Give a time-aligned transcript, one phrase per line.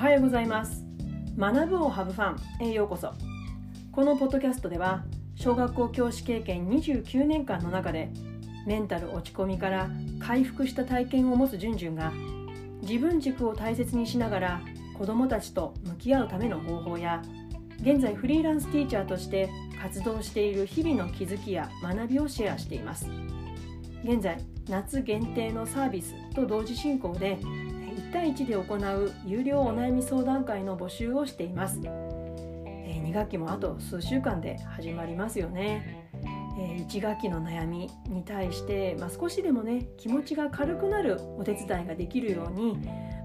[0.00, 0.86] はようございます。
[1.36, 3.12] 学ぶをハブファンへようこそ。
[3.92, 5.04] このポッドキャストでは
[5.34, 8.10] 小学校教師経験29年間の中で
[8.66, 12.14] メンタル落ち込みから回復した体験を持つじゅんじゅんが
[12.80, 14.60] 自分軸を大切にしながら
[14.96, 17.20] 子どもたちと向き合うための方法や
[17.82, 19.50] 現在フリーランスティーチャーとして
[19.82, 23.06] 活動している日々の気づきや学びをシェアしています。
[24.02, 27.38] 現在夏限定のサービスと同時進行で
[27.90, 36.08] 1対1で行う有料お悩み相談会の募集をしていますえ2学期もあと数週間で始まりますよね
[36.58, 42.76] え1学期の悩みに対して、まあ、少しでもね気持ちが軽くなるお手伝いができるように、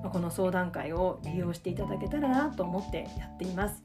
[0.04, 3.84] まあ、この相談会を利用していただけたらなと思ってやっています。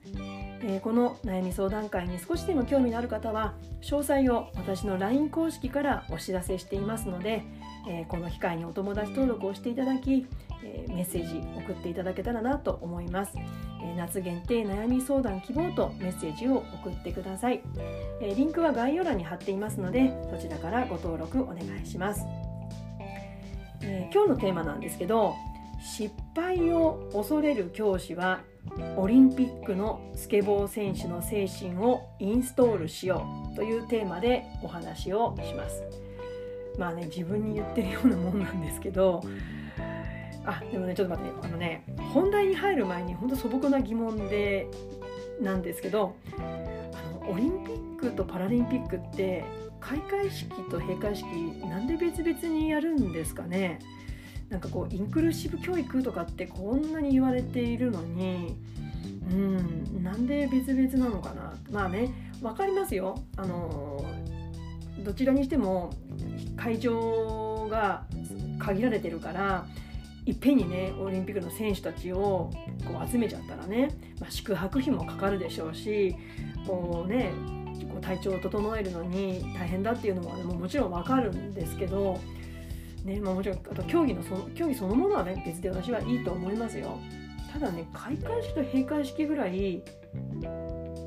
[0.62, 7.42] えー、この悩み相談会に少しでも興味のある方は詳細を私の LINE 公式からお知らせしていますので、
[7.89, 10.27] えー、この機会にお友達登録をしていただき、
[10.64, 13.33] え、メッセージ送っていただけたらなと思います、
[13.83, 17.62] え夏限定悩み相談希望とメッセージを送ってください、
[18.20, 22.25] えリンクは概要欄に貼っていますのでそちらからご登録お願いします、
[23.83, 25.34] え今日のテーマなんですけど
[25.83, 28.42] 失敗を恐れる教師は
[28.97, 35.83] オリンピックのスケボー選手の精神をインストールしようというテーマでお話をします。
[36.78, 39.22] まあね自分に言ってるようなもんなんですけど
[40.51, 41.47] あでもねちょっと待って。
[41.47, 44.67] あのね本題に入る前に本当素朴な疑問で
[45.41, 49.45] なんですけどあのオリンピックとパラリンピックって
[49.81, 51.25] 開会式と閉会式
[51.67, 53.79] なんで別々にやるんですかね？
[54.48, 58.57] なんかこうインクルーシブ教育とかってこんなに言われているのに
[59.31, 61.55] うんなんで別々なのかな？
[61.70, 63.23] まあね分かりますよ。
[63.37, 64.05] あの
[65.05, 65.91] どちらにしても
[66.57, 68.05] 会場が
[68.59, 69.67] 限られてるから
[70.27, 72.51] いっぺんにねオリンピックの選手たちを
[72.87, 73.91] こう集めちゃったらね、
[74.21, 76.14] まあ、宿泊費もかかるでしょうし
[76.67, 77.33] こうね
[77.91, 82.19] こう体調を整えるのに大変だっていうのもももちろん分かるんですけど
[83.05, 86.98] ねまあ、もちろんあと競技のその競技そのものはね別で私はいいと思いますよ。
[87.51, 89.83] ただね開会式と閉会式ぐらい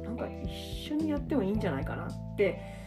[0.03, 2.82] なんか一緒にやってもいいんじゃないかなって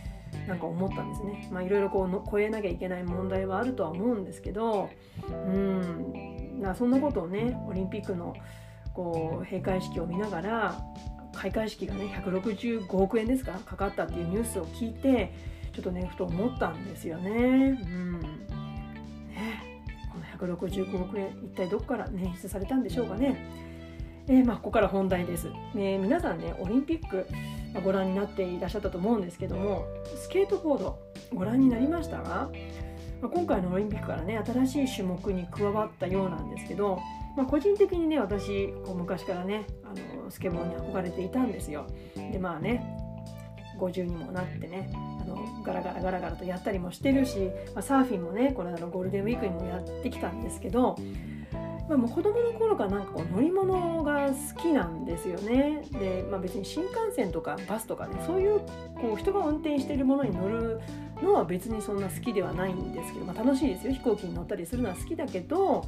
[0.47, 1.49] なんか思ったんですね。
[1.51, 4.91] まあいろいろこうの超えなきゃいけない問題はあるとは思うんですけど
[5.29, 6.61] うん。
[6.61, 8.35] なそんなことをねオリンピックの
[8.95, 10.81] こう閉会式を見ながら
[11.35, 15.35] 開会式がね165億円ですかかかったっていうニュースを聞いて
[15.73, 17.31] ちょっとねふと思ったんですよね。
[17.31, 18.21] うん。
[18.21, 18.27] ね。
[20.39, 23.67] この165億円一体どこから捻出されたんでしょうかね。
[24.29, 27.29] えー、まあ、ここから本題です、えー、皆さんねオリンピック
[27.85, 30.99] ご覧になっていらっしゃったと思うんですけどもスケートボード
[31.35, 32.51] ご覧になりましたが、
[33.21, 37.01] 今回のオリンピックからね新しい種目に加わったようなんですけど、
[37.37, 39.89] まあ、個人的にね私こう昔からねあ
[40.25, 41.87] のスケボーに憧れていたんですよ。
[42.15, 42.85] でまあね
[43.79, 50.97] 50にもなってねあのガラガラガラガラとやったりもしてるし、まあ、サーフィンもねこの間のゴールデンウィークにもやってきたんですけど、
[51.89, 55.85] まあ、もう子供の頃からなんかこう乗り物が好きなんですよね。
[55.93, 58.61] で、まあ、別に新幹線とかバスとかねそういう
[59.01, 60.81] こう人が運転しているものに乗る
[61.23, 63.93] のは別にそんな好きではないんですけど、まあ、楽しいですよ。
[63.93, 65.87] 飛行機に乗ったりするのは好きだけど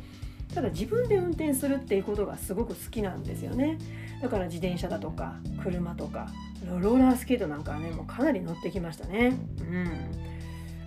[0.55, 3.79] ただ自分で運転するっていうことがすごく好きなんですよね。
[4.23, 6.29] だから自転車だとか車とか
[6.81, 9.37] ローラースケートなんかはねもうかなり乗ってきましたね。
[9.61, 10.29] うん。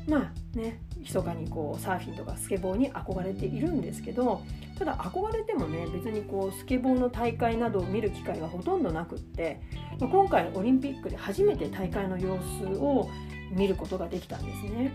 [0.07, 4.41] まあね密かにこうサーフィンとかスケボーに憧れているんですけど
[4.81, 9.61] ただ憧れてもね別にこうスケボーの大会などを見る機会はほとんどなくって
[9.99, 13.07] ま今回オリンピックで初めて大会の様子を
[13.51, 14.91] 見ることができたんですね。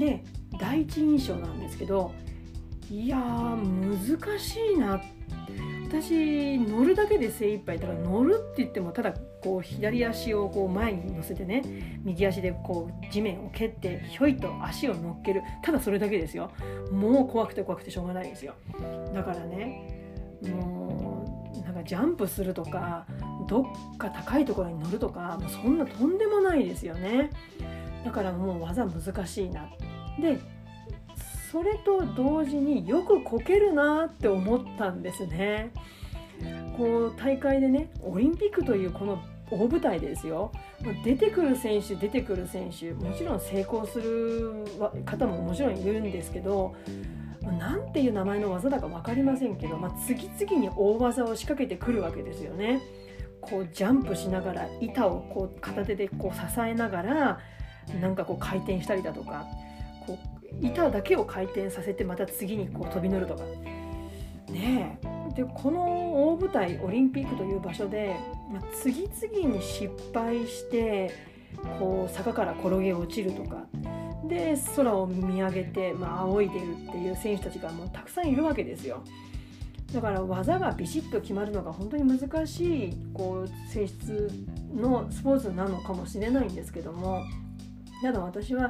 [0.00, 0.24] で
[0.58, 2.10] 第一印象なんですけど
[2.90, 5.00] いやー難しいな
[5.86, 11.62] 私乗るだけで精一杯だから乗るって言ってもただこう左足をこう前に乗せてね
[12.04, 15.42] 右足でこう地面を蹴ってひょいと足を乗っける。
[15.62, 16.50] ただそれだけですよ。
[16.90, 18.54] もう怖くて怖くてしょうがないですよ。
[19.14, 19.96] だからね
[20.42, 23.06] もうなんかジャンプするとか
[23.48, 27.30] どっか高いところに乗るとかもうそんなとんでもないですよね。
[28.04, 29.68] だからもう技難しいな。
[30.20, 30.38] で
[31.50, 35.72] それと同時によくこけるなって思ったんですね。
[36.78, 39.20] こう大会でねオリンピックというこの
[39.50, 40.52] 大舞台ですよ。
[41.04, 44.64] 出てくる選手出てくる選手もちろん成功する
[45.04, 46.76] 方ももちろんいるんですけど
[47.58, 52.80] 何ていう名前の技だか分かりませんけど、まあ、次々に大技を仕掛けてくるわけですよね。
[53.40, 57.38] こうジャンプしながら板をこう片手でこう支えながら
[58.00, 59.46] なんかこう回転したりだとか
[60.06, 60.18] こ
[60.62, 63.42] う板だけを回転させてまた次にこう飛び乗るとか。
[64.50, 65.17] ねえ。
[65.38, 65.84] でこの
[66.30, 68.16] 大舞台オリンピックという場所で、
[68.50, 71.14] まあ、次々に失敗して
[71.78, 73.64] こう坂から転げ落ちるとか
[74.24, 79.04] で空を見上げて、まあ、仰いでるっていう選手たちがもうたくさんいるわけですよ。
[79.92, 84.28] だから技がビシッと決まるのが本当に難しいこう性質
[84.74, 87.22] のスポーツなのかもしれないんですけども
[88.02, 88.68] ただ私は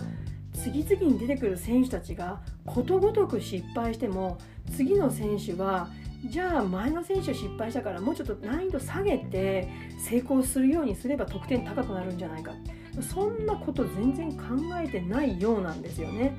[0.52, 4.38] 次々に出てくる選手たちがことごとく失敗しても
[4.76, 5.88] 次の選手は
[6.24, 9.68] じゃあ前の選手失敗したからもうちょっと難易度下げて
[9.98, 12.52] 成功するようにすれば得点高くなるんじゃないか。
[13.00, 14.44] そんなこと全然考
[14.82, 16.36] えてないようなんですよね。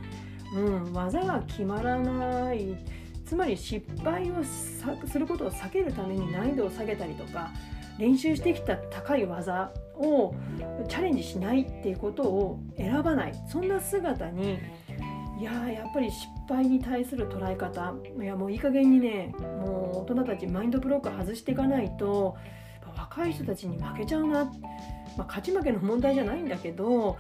[0.53, 0.59] う
[0.89, 2.75] ん、技が決まらない。
[3.25, 7.51] つまり失敗をすることを避けるために難易度を下げたりとか
[7.99, 10.33] 練習してきた高い技を
[10.87, 13.33] チャレンジしないっていうことを選ばない。
[13.47, 14.57] そんな姿に
[15.39, 19.33] いややっぱり失敗に対する捉え方いやもういい加減にね
[20.15, 22.37] 人たちマインドブロック外していかないと
[22.97, 24.51] 若い人たちに負けちゃうな、ま
[25.23, 27.17] あ、勝ち負けの問題じゃないんだけど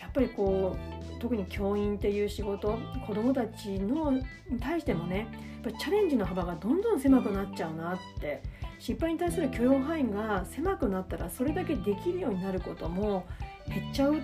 [0.00, 4.22] やっぱりこう特に教員っていう仕事子どもたちのに
[4.60, 5.28] 対してもね
[5.64, 8.42] やっぱチャレンジの幅がどんどん狭くなっちゃうなって
[8.78, 13.26] 失敗に対する許容範囲が狭くなったらそれだけできるようになることも
[13.66, 14.16] 減っちゃう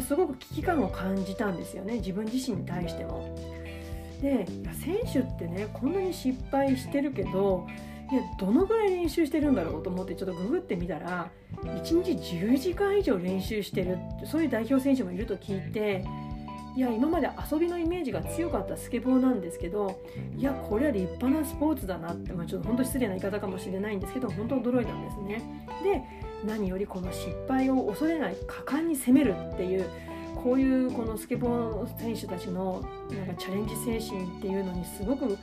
[0.00, 3.59] すごく危機感を感じたんですよね自分自身に対しても。
[4.20, 4.46] で
[4.84, 7.66] 選手ってねこんなに失敗してるけど
[8.12, 11.30] いやどのぐらい練習してるんだろうと思ってちょっとググってみたら
[11.62, 16.04] 1日10時間以上練習してるそういう代表選手もいると聞いて
[16.76, 20.00] いや今まで遊びのイメージが強かったスケボーなんですけど
[20.36, 25.66] いやこれは立派なスポーツだなって、まあ、ちょっと本当失礼な言い方かもしれないんですけど本当驚いたんですね。
[25.82, 26.02] で
[26.46, 29.86] 何よりこの失敗を恐れない果敢に攻めるっていう
[30.36, 35.36] こういうこのスケボー選手たちのなんかチャレンジ精神っていうのにすごく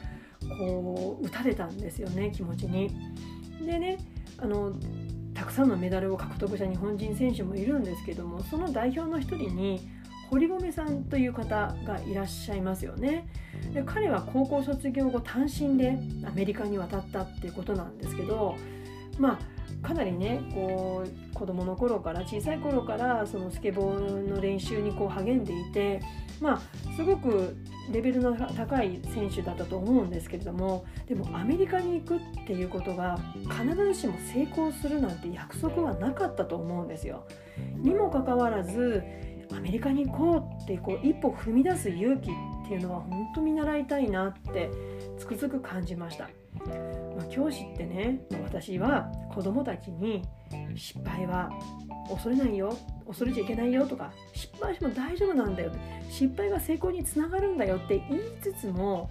[0.60, 2.92] こう打たれたんですよね気持ちに。
[3.66, 3.98] でね
[4.38, 4.74] あの
[5.34, 9.88] たくさんのメダルを獲得した日本人選手もいるんですけどもその代表の一人に
[10.30, 13.28] 堀米さんという方がいらっしゃいますよね
[13.74, 18.56] で彼は高校卒業後単身でアメリカに渡ったっていうことなんですけど
[19.18, 19.40] ま
[19.84, 26.02] あかなりねこう子供の頃から小さい頃からそのスケボーの練習にこう励んでいて
[26.42, 26.62] まあ
[26.96, 27.56] すごく
[27.92, 33.20] レベルの高い選手だったと思うんですけれどもでもアメリカに行くっていうことが
[33.50, 37.26] 必ずしも成功するなんて約束はなかったと思うんですよ。
[37.78, 39.04] にもかかわらず
[39.56, 44.70] アメリカに行こうってこう一歩踏み出す勇気っていうのは本当見習いたいなって
[45.18, 46.30] つくづく感じました。
[47.18, 50.24] まあ、教師ってね私は子どもたちに
[50.76, 51.50] 失敗は
[52.08, 52.78] 恐れないよ
[53.08, 55.72] 恐れちゃいけないよとか失敗しても大丈夫なんだよ
[56.10, 59.10] 失敗が成功につながるんだよって言いつつも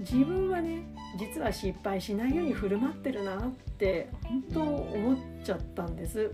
[0.00, 0.84] 自分はね
[1.18, 6.30] 実は失敗しないように振る舞ってるなって本当思っちゃったんです。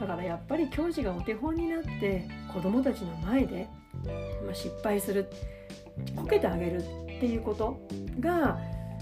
[0.00, 3.68] だからやっぱり教師がお手本になって子どもたちの前で、
[4.46, 5.30] ま、失敗する
[6.16, 6.82] こけてあげるっ
[7.20, 7.80] ていうこと
[8.20, 8.58] が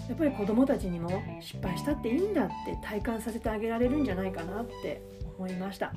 [0.09, 5.03] やっぱり子どもたちにも失敗したっていいんだって体感させてあげられるんじゃないかなって
[5.39, 5.93] 思いました、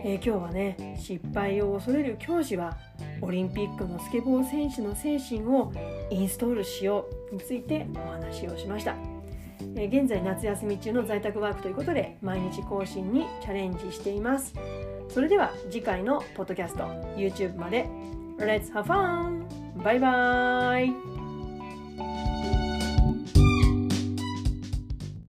[0.00, 2.76] えー、今日はね失敗を恐れる教師は
[3.20, 5.72] オリンピックのスケボー選手の精神を
[6.10, 8.96] インストールしようについてお話をしました、
[9.76, 14.54] えー、現在夏休み中の在宅ワークということで毎日更新にチャレンジしています。
[15.08, 16.84] それでは次回のポッドキャスト
[17.16, 17.86] YouTube まで。
[18.38, 19.44] Let's have fun!
[19.84, 21.21] バイバイ!